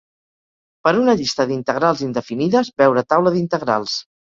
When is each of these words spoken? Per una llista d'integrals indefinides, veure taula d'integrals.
Per 0.87 0.93
una 1.01 1.15
llista 1.19 1.45
d'integrals 1.51 2.03
indefinides, 2.07 2.73
veure 2.85 3.07
taula 3.15 3.37
d'integrals. 3.39 3.97